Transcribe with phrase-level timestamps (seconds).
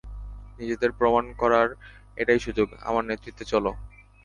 [0.59, 1.67] নিজেদের প্রমাণ করার
[2.17, 3.71] এটাই সুযোগ, আমার নেতৃত্বে চলো।